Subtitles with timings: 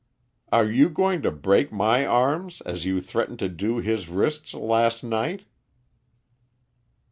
[0.51, 5.03] "Are you going to break my arms as you threatened to do his wrists last
[5.03, 5.45] night?"